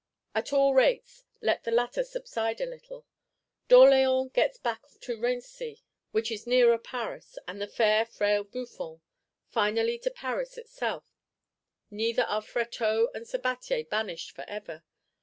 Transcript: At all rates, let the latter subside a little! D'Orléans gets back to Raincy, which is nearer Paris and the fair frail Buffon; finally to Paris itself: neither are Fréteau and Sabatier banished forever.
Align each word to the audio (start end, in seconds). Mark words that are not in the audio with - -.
At 0.33 0.51
all 0.51 0.73
rates, 0.73 1.25
let 1.41 1.63
the 1.63 1.69
latter 1.69 2.03
subside 2.03 2.59
a 2.59 2.65
little! 2.65 3.05
D'Orléans 3.69 4.33
gets 4.33 4.57
back 4.57 4.81
to 5.01 5.15
Raincy, 5.15 5.81
which 6.09 6.31
is 6.31 6.47
nearer 6.47 6.79
Paris 6.79 7.37
and 7.47 7.61
the 7.61 7.67
fair 7.67 8.03
frail 8.07 8.43
Buffon; 8.43 9.01
finally 9.51 9.99
to 9.99 10.09
Paris 10.09 10.57
itself: 10.57 11.03
neither 11.91 12.23
are 12.23 12.41
Fréteau 12.41 13.09
and 13.13 13.27
Sabatier 13.27 13.83
banished 13.87 14.31
forever. 14.31 14.83